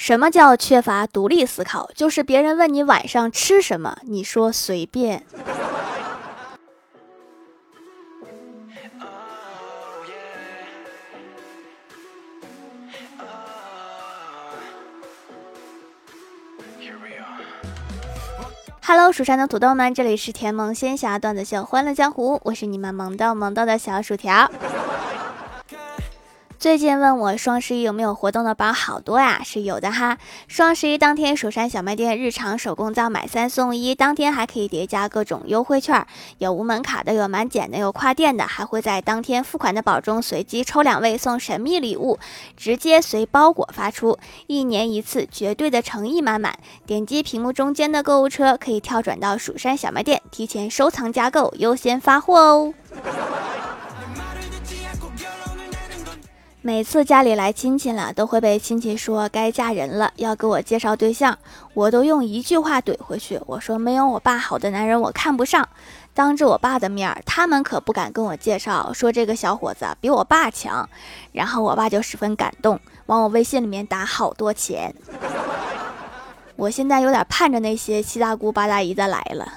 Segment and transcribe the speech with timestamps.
[0.00, 1.90] 什么叫缺乏独立思考？
[1.94, 5.26] 就是别人问你晚上吃什么，你说随便。
[18.82, 24.50] Hello，蜀山的土豆们，这里是甜萌仙侠段子秀欢乐江湖，我是你们萌到萌到的小薯条。
[26.60, 30.18] 最近问我双十一有没有活动的宝好多呀，是有的哈。
[30.46, 42.18] 双十一当天，蜀山小卖店日常手工皂买三送一，当天还可以叠加各种优惠券，有无门卡的，有满减的，有跨店的，还会在当天付款的宝中随机抽两位送神秘礼物，
[42.58, 46.58] 直接随包裹发出，一年一次，绝对的诚意满满。
[46.84, 52.74] 点击屏幕中间的购物车，可以跳转到蜀山小卖店，提前收藏加购，优先发货哦。
[56.62, 61.38] 每次家里来亲戚了，都会被亲戚说该嫁人了，要给我介绍对象，
[61.72, 65.66] 我都用一句话怼回去，我说没有我爸好的男人我看不上。
[66.12, 70.86] 当着我爸的面，他们可不敢跟我介绍，说这个小伙子比我爸强。
[71.32, 74.94] 然后我爸就十分感动，往我微信里面打好多钱。
[76.56, 79.50] 我现在有点盼着那些七大姑八大姨的来了。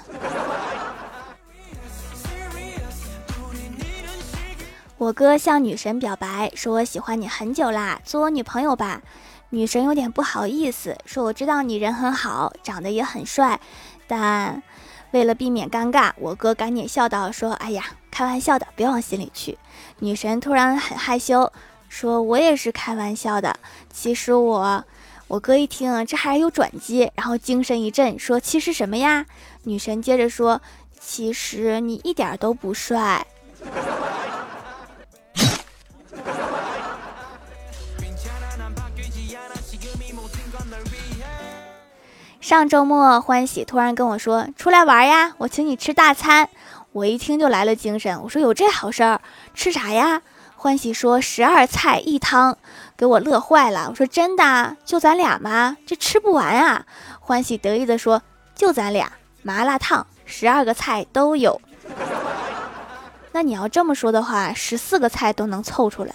[4.96, 9.02] 我哥向女神表白，说我喜欢你很久啦，做我女朋友吧。
[9.50, 13.60] 女神有点不好意思，说我知道你人很好，长得也很帅，
[14.06, 14.62] 但
[15.10, 19.58] 为了避免尴尬，我哥赶紧笑道说：“哎呀，开玩笑的，别往心里去。”
[19.98, 21.52] 女神突然很害羞，
[21.88, 23.56] 说我也是开玩笑的。
[23.92, 24.84] 其实我，
[25.26, 29.26] 我哥一听这还有转机，然后精神一振，说：“其实什么呀？”
[29.64, 30.62] 女神接着说
[31.00, 33.26] ：“其实你一点都不帅。”
[42.44, 46.50] 上周末，欢喜突然跟我说：“出来玩呀，我请你吃大餐。”
[46.92, 49.22] 我一听就来了精神，我说：“有这好事儿？
[49.54, 50.20] 吃啥呀？”
[50.54, 52.58] 欢喜说：“十二菜一汤。”
[52.98, 53.86] 给我乐坏了。
[53.88, 54.76] 我说：“真的？
[54.84, 55.78] 就咱俩吗？
[55.86, 56.84] 这吃不完啊！”
[57.18, 58.20] 欢喜得意的说
[58.54, 59.10] ：“就咱俩，
[59.42, 61.58] 麻辣烫，十二个菜都有。
[63.32, 66.14] 那你要这么说的话，十四个菜都能凑出来。”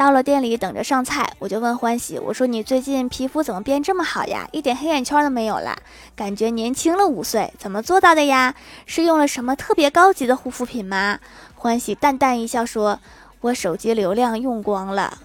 [0.00, 4.48] 到了店里等着上菜，我就问欢喜：“我说你最近皮肤怎么变这么好呀？
[4.50, 5.76] 一点黑眼圈都没有了，
[6.16, 8.54] 感觉年轻了五岁，怎么做到的呀？
[8.86, 11.18] 是用了什么特别高级的护肤品吗？”
[11.54, 12.98] 欢喜淡淡一笑说
[13.42, 15.18] ：“我手机流量用光了。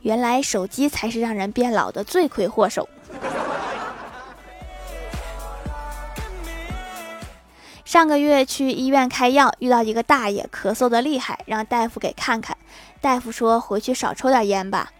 [0.00, 2.88] 原来手机才是让人变老的罪魁祸首。”
[7.84, 12.56] 上个月去医院开药，遇到一个大爷咳嗽的厉害，让大夫给看看。
[13.00, 14.92] 大夫说回去少抽点烟吧。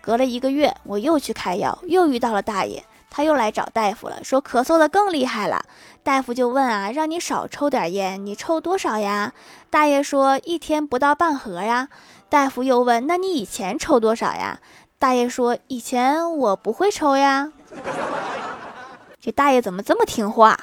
[0.00, 5.64] 隔了一个月，我又去开药，又遇到了大爷，他又来找大夫了，说咳嗽的更厉害了。
[6.02, 9.34] 大夫就问啊，让你少抽点烟，你抽多少呀？
[9.68, 11.88] 大爷说一天不到半盒呀。
[12.28, 14.60] 大夫又问，那你以前抽多少呀？
[14.98, 17.52] 大爷说以前我不会抽呀。
[19.20, 20.58] 这大爷怎么这么听话？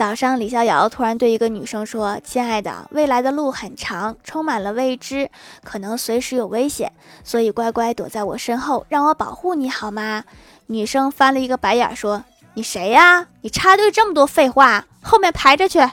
[0.00, 5.30] 早上，李逍遥突然对一个女生说：“亲爱的，未来的路很长，充满了未知，
[5.62, 6.90] 可能随时有危险，
[7.22, 10.24] 所以乖乖躲在我身后，让我保护你好吗？”
[10.68, 12.24] 女生翻了一个白眼，说
[12.56, 13.26] ：“你谁呀？
[13.42, 15.86] 你插队这么多废话，后面排着去。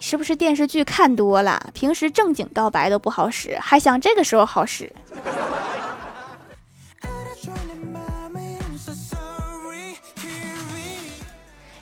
[0.00, 1.70] 是不是电视剧看多了？
[1.74, 4.92] 平时正经告白都不好使，还想这个时候好使？”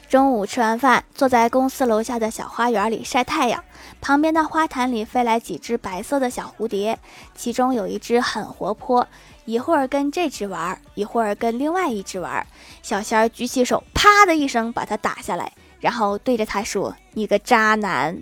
[0.08, 3.62] 中午吃完饭，坐在公司楼下的小花园里晒太阳。
[4.00, 6.98] 旁边的花坛里飞来几只白色的小蝴蝶，
[7.34, 9.06] 其中有一只很活泼，
[9.44, 12.46] 一会儿跟这只玩，一会儿跟另外一只玩。
[12.82, 18.16] 小仙儿举起手，啪的一声把它打下来，然后对着他说：“你个渣男，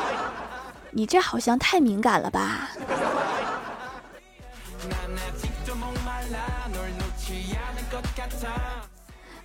[0.92, 2.68] 你这好像太敏感了吧？”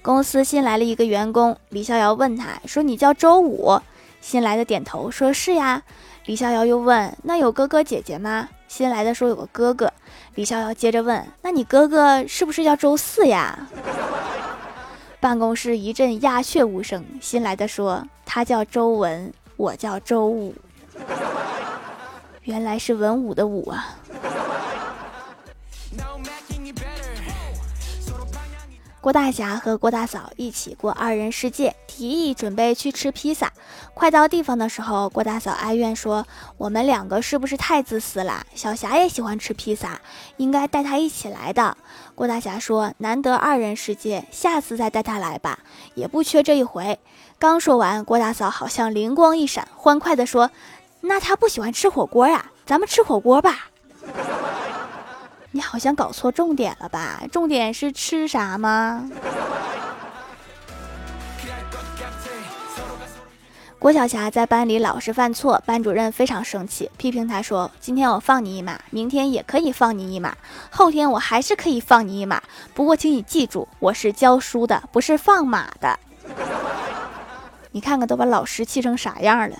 [0.03, 3.79] 公司新来了一个员工，李逍遥问他说：“你叫周五？”
[4.19, 5.81] 新来的点头说：“是呀。”
[6.27, 9.94] 李逍遥又问：“那有哥哥姐姐吗？”新来的说：“有个哥哥。”
[10.35, 13.65] 李逍遥接着问：“那你哥哥是不是叫周四呀？”
[15.21, 17.01] 办公室一阵鸦雀无声。
[17.21, 20.53] 新来的说：“他叫周文，我叫周五。”
[22.44, 23.95] 原来是文武的武啊。
[29.03, 33.51] 郭大侠和郭大嫂一起过二人世界，提议准备去吃披萨。
[33.94, 38.45] 快到地方的时候，郭大嫂哀怨说：“我们两个是不是太自私了？
[38.55, 40.00] 小霞也喜欢吃披萨，
[40.38, 41.75] 应该带她一起来的。”
[42.15, 45.59] 郭大侠说：“难得二人世界，下次再带她来吧，
[45.95, 46.97] 也不缺这一回。”
[47.38, 50.49] 刚说完，郭大嫂好像灵光一闪，欢快地说
[51.01, 52.51] ：“那她不喜欢吃火锅呀？
[52.65, 53.67] 咱们吃火锅吧。”
[55.55, 57.21] 你好像搞错重点了吧？
[57.31, 59.07] 重点是吃啥吗？
[63.77, 70.35] 郭晓霞在班里老是犯错，班主任非常生气，批评她说：“今天我放你一马，明天也可以放你一马，
[70.71, 72.41] 后天我还是可以放你一马。
[72.73, 75.99] 不过，请你记住，我是教书的，不是放马的。
[77.71, 79.56] ”你看看，都把老师气成啥样了？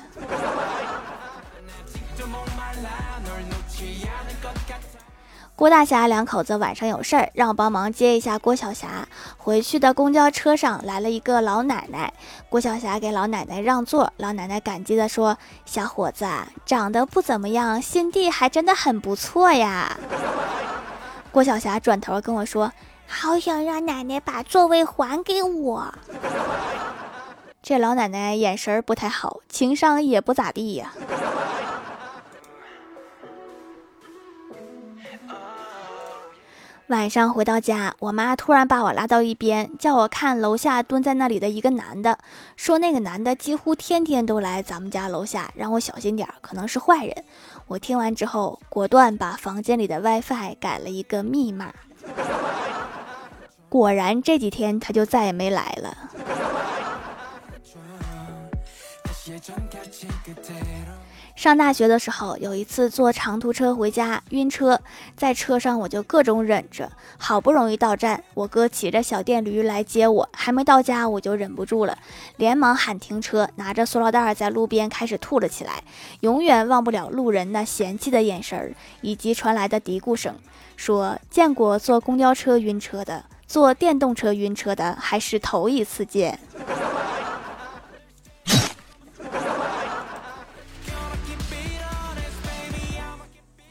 [5.56, 9.08] 郭大侠两口子晚上有事儿，让我帮忙接一下郭晓霞。
[9.38, 12.12] 回去的公交车上来了一个老奶奶，
[12.50, 16.26] 郭晓霞给老奶奶让座，老奶奶感激地说：“小伙子
[16.66, 19.96] 长得不怎么样，心地还真的很不错呀。”
[21.32, 22.74] 郭晓霞转头跟我说
[23.08, 25.94] ：“好想让奶奶把座位还给我。”
[27.62, 30.94] 这老奶奶眼神不太好，情商也不咋地呀。
[36.88, 42.20] 晚上回到家，我妈突然把我拉到一边，叫我看楼下蹲在那里的一个男的，
[42.58, 47.24] 说那个男的几乎天天都来咱们家楼下，让我小心点，可能是坏人。
[47.68, 51.72] 我听完之后，果断把房间里的 WiFi 改了一个密码。
[53.70, 55.98] 果然这几天他就再也没来了。
[61.36, 64.80] 上大学的时候，有一次坐长途车回家，晕车，
[65.18, 71.98] 在车上我就各种忍着，好不容易到站，我哥骑着小电驴来接我，还没到家我就忍不住了，
[72.38, 75.84] 连忙喊停车，拿着塑料袋在路边开始吐了起来，
[76.22, 80.36] 永远忘不了路人那嫌弃的眼神儿，以及传来的嘀咕声，
[80.78, 86.40] 说见过坐公交车晕车的，坐电动车晕车的还是头一次见。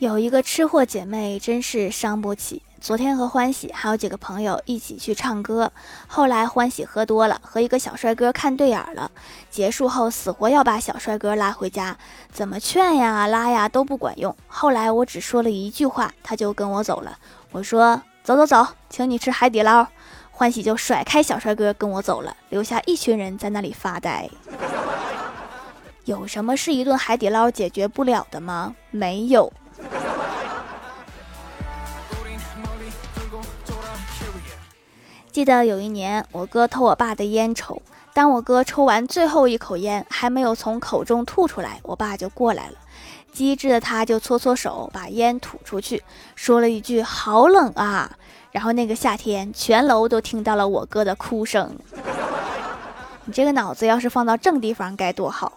[0.02, 2.60] 有一个吃货姐妹真是伤不起。
[2.81, 5.70] 昨天和欢喜还有几个朋友一起去唱歌，
[6.08, 9.08] 后来欢喜喝多了，和一个小帅哥看对眼了。
[9.49, 11.96] 结束后死活要把小帅哥拉回家，
[12.32, 14.37] 怎么劝呀拉呀都不管用。
[14.49, 17.16] 后来我只说了一句话，他就跟我走了。
[17.52, 19.87] 我说走走走，请你吃海底捞。
[20.32, 24.28] 欢喜就甩开小帅哥跟我走了，留下一群人在那里发呆。
[26.06, 28.75] 有什么是一顿海底捞解决不了的吗？
[28.90, 29.52] 没有。
[35.32, 37.81] 记得有一年，我哥偷我爸的烟抽。
[38.12, 42.75] 当我哥抽完最后一口烟，还没有从口中吐出来，我爸就过来了。
[43.32, 46.02] 机智的他就搓搓手，把烟吐出去，
[46.34, 48.14] 说了一句“好冷啊”。
[48.52, 51.75] 然后那个夏天，全楼都听到了我哥的哭声。
[53.25, 55.50] 你这个脑子要是放到正地方，该多好。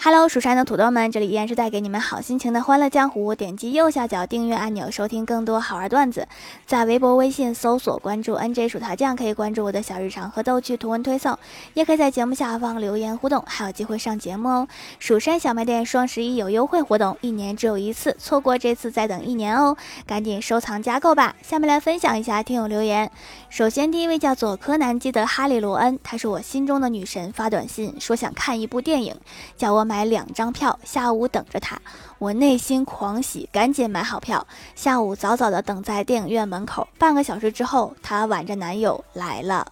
[0.00, 3.34] Hello，蜀山的土豆们，这里依然是带给你们好心情的欢乐江湖。
[3.34, 6.28] 点击右下角订阅按钮，收听更多好玩段子。
[6.66, 11.36] 在微博、微信搜索关注 NJ 薯条酱，可以关注我的小日常和逗趣图文推送，
[11.74, 14.68] 也可以在节目下方留言互动，还有机会上节目哦。
[15.00, 21.34] 蜀山小卖店双十一有优惠活动，一年只有一次，错过这次再等一年哦，赶紧收藏加购吧。
[21.42, 23.10] 下面来分享一下听友留言。
[23.50, 29.16] 首先第一位叫做柯南基德哈利罗恩，她是我心中的女神，发短信说想看一部电影，
[29.56, 29.87] 叫我。
[29.88, 31.80] 买两张票，下午等着他，
[32.18, 34.46] 我内心狂喜，赶紧买好票。
[34.74, 39.66] 下午早早的等在电影院门口，半个小时之后，他挽着男友来了，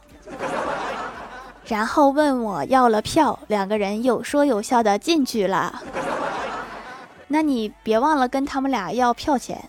[1.66, 5.82] 然后问我要了票，两个人有说有笑的进去了。
[7.28, 9.68] 那你别忘了跟他们俩要票钱。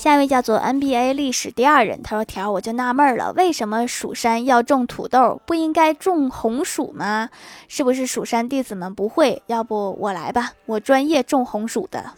[0.00, 7.28] 下一位叫做 NBA 历史第二人，他说：“条，我就纳闷了，为什么蜀山要种土豆，不应该种红薯吗？
[7.68, 9.42] 是不是蜀山弟子们不会？
[9.46, 12.12] 要不我来吧，我专业种红薯的，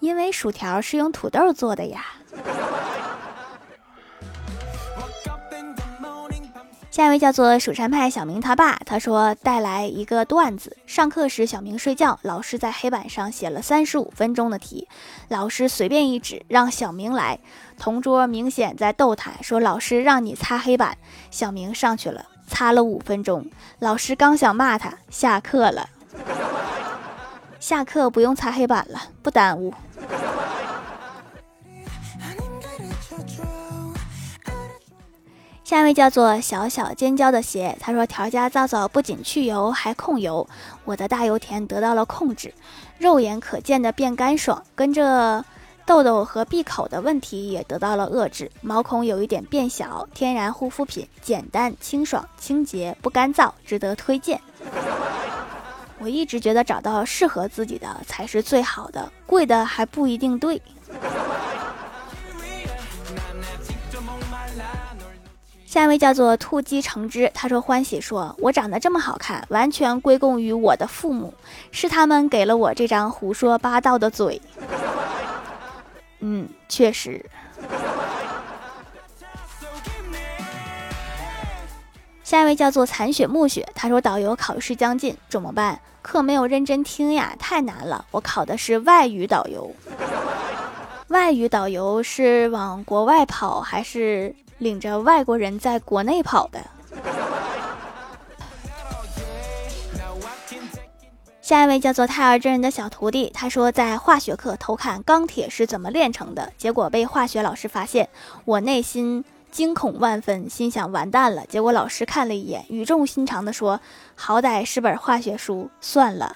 [0.00, 2.06] 因为薯条是用土豆做的呀。”
[6.94, 14.86] 下一位叫做蜀山派小明他爸，他说带来一个段子：上课时小明睡觉，老师在黑板上写了三十五分钟的题，
[15.26, 17.40] 老师随便一指让小明来，
[17.76, 20.96] 同桌明显在逗他，说老师让你擦黑板，
[21.32, 23.44] 小明上去了，擦了五分钟，
[23.80, 25.88] 老师刚想骂他，下课了。
[27.58, 29.74] 下课不用擦黑板了，不耽误。
[35.74, 40.48] 下一位叫做小小尖椒的鞋，他说调家皂皂不仅去油还控油，
[40.84, 42.54] 我的大油田得到了控制，
[42.96, 45.44] 肉眼可见的变干爽，跟着
[45.84, 54.40] 痘痘和闭口的问题也得到了遏制，毛孔有一点变小，天然护肤品，简单清爽清洁不干燥，值得推荐。
[55.98, 60.62] 我一直觉得找到适合自己的才是最好的，贵的还不一定对。
[65.74, 71.34] 下一位叫做兔姬橙汁，他说欢喜说：“我长得这么好看，完全归功于我的父母，
[71.72, 74.40] 是他们给了我这张胡说八道的嘴。”
[76.22, 77.28] 嗯，确实。
[82.22, 85.80] 下一位叫做残雪暮雪，他说导游考试将近，怎么办？
[86.02, 88.04] 课没有认真听呀，太难了。
[88.12, 89.74] 我考的是外语导游，
[91.08, 94.36] 外语导游是往国外跑还是？
[94.58, 96.60] 领着外国人在国内跑的。
[101.40, 108.08] 下一位叫做泰尔真人的小徒弟，他说在化学课偷看钢铁是怎么炼成的，结果被化学老师发现，
[108.46, 111.44] 我内心惊恐万分，心想完蛋了。
[111.46, 113.78] 结果老师看了一眼，语重心长的说
[114.16, 116.34] ：“好歹是本化学书，算了。”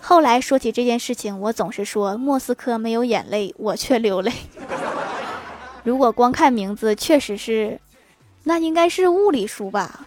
[0.00, 4.32] 后来说起这件事情，我总是说莫斯科没有眼泪，我却流泪。
[5.90, 7.80] 如果光看名字，确实是，
[8.44, 10.06] 那应该是物理书吧。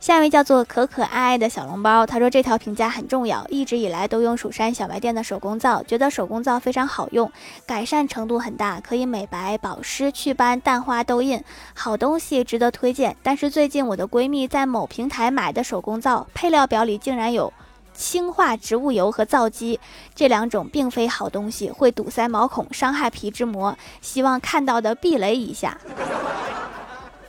[0.00, 7.30] 下一位叫做可可爱爱的小笼包，他说这条评价很重要，一直以来都用蜀山小卖店的手工皂，觉得手工皂非常好用，
[7.66, 11.44] 改善程度很大，可以美白、保湿、祛斑、淡化痘印，
[11.74, 13.14] 好东西值得推荐。
[13.22, 17.52] 但是最近我的闺蜜在某平台买的手工皂，配料表里竟然有。
[17.94, 19.78] 氢化植物油和皂基
[20.14, 23.76] 这两种并非好东西，会堵塞毛孔，伤害皮脂膜。
[24.00, 25.78] 希望看到的避雷一下。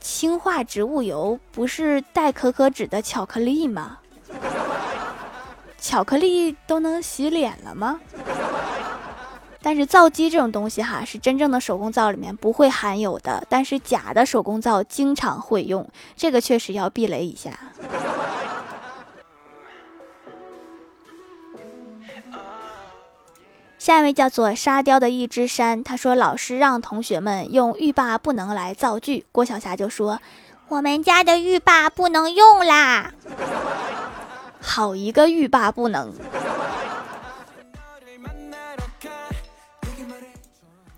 [0.01, 3.99] 氢化植物油不是带可可脂的巧克力吗？
[5.79, 7.99] 巧克力都能洗脸了吗？
[9.61, 17.51] 但是皂基这种东西哈，是真正的手工皂里面不会含有的，但是假的手工皂经常会用，这个确实要避雷一下。
[23.85, 30.19] 下一位叫做沙雕的一只山，他说老师让同学们用欲罢不能来造句，郭晓霞就说
[30.69, 33.13] 我们家的欲罢不能用啦，
[34.59, 36.11] 好一个欲罢不能。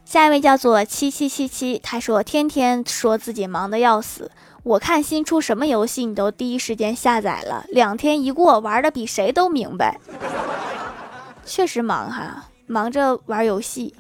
[0.05, 4.31] 下一位叫做七七七七，他说天天说自己忙的要死，
[4.63, 9.99] 我看新出什么游戏你都第一时间下载了，两天一过玩的比谁都明白，
[11.45, 12.45] 确实忙哈。
[12.67, 13.95] 忙着玩游戏。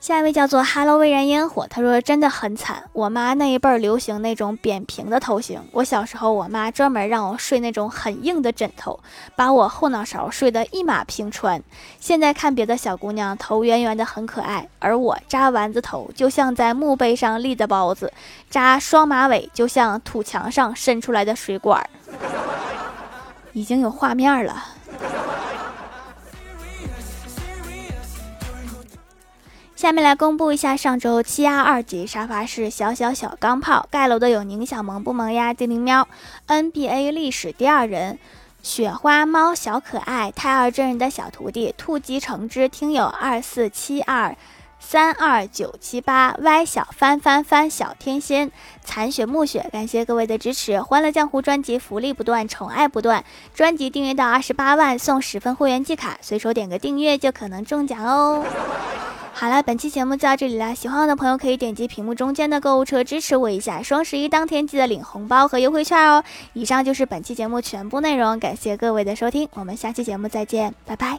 [0.00, 2.90] 下一位叫做哈喽微燃烟火，他说真的很惨。
[2.92, 9.00] 我妈那一辈儿流行那种扁平的头型，我小时候我妈专门让我睡那种很硬的枕头，
[9.34, 11.62] 把我后脑勺睡得一马平川。
[11.98, 18.12] 现在看别的小姑娘头圆圆的很可爱，而我扎丸子头就像在墓碑上立的包子，
[18.50, 21.88] 扎双马尾就像土墙上伸出来的水管。
[23.54, 24.62] 已经有画面了。
[29.74, 36.08] 下面来公布一下上周七压二级沙发是小小小钢炮盖楼的有宁小萌不萌呀精灵喵
[36.48, 38.18] NBA 历史第二人
[38.62, 44.34] 雪花猫小可爱胎儿真人的小徒弟兔姬橙汁听友二四七二。
[44.86, 48.52] 三二九七八歪小翻翻翻小天仙
[48.84, 50.80] 残雪暮雪，感谢各位的支持！
[50.80, 53.24] 欢乐江湖专辑福利不断，宠爱不断。
[53.54, 58.44] 专辑订阅到二十八万送十份会员季卡，随手点个订阅就可能中奖哦。
[59.32, 63.82] 好了，本期节目就到这里了，喜欢我的朋友可以点击屏幕中间的购物车支持我一下。
[63.82, 66.22] 双十一当天记得领红包和优惠券哦。
[66.52, 71.18] 以上就是本期节目全部内容，感谢各位的收听，我们下期节目再见，拜拜。